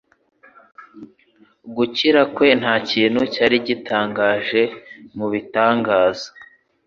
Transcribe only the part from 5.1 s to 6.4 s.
mubitangaza.